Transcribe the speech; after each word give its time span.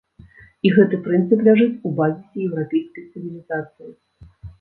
І 0.67 0.69
гэты 0.77 0.97
прынцып 1.07 1.43
ляжыць 1.47 1.81
у 1.89 1.91
базісе 1.99 2.37
еўрапейскай 2.47 3.05
цывілізацыі. 3.11 3.91